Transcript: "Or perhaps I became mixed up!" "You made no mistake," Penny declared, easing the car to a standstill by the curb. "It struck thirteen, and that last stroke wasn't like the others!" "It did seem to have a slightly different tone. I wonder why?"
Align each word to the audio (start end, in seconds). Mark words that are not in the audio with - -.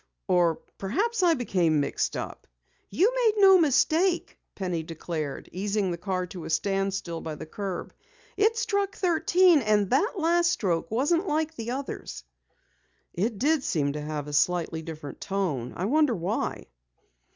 "Or 0.27 0.55
perhaps 0.79 1.21
I 1.21 1.35
became 1.35 1.79
mixed 1.79 2.17
up!" 2.17 2.47
"You 2.89 3.13
made 3.13 3.33
no 3.39 3.59
mistake," 3.59 4.39
Penny 4.55 4.81
declared, 4.81 5.47
easing 5.51 5.91
the 5.91 5.97
car 5.99 6.25
to 6.25 6.45
a 6.45 6.49
standstill 6.49 7.21
by 7.21 7.35
the 7.35 7.45
curb. 7.45 7.93
"It 8.35 8.57
struck 8.57 8.95
thirteen, 8.95 9.59
and 9.61 9.91
that 9.91 10.13
last 10.17 10.49
stroke 10.51 10.89
wasn't 10.89 11.27
like 11.27 11.53
the 11.55 11.69
others!" 11.69 12.23
"It 13.13 13.37
did 13.37 13.61
seem 13.63 13.93
to 13.93 14.01
have 14.01 14.27
a 14.27 14.33
slightly 14.33 14.81
different 14.81 15.21
tone. 15.21 15.71
I 15.75 15.85
wonder 15.85 16.15
why?" 16.15 16.65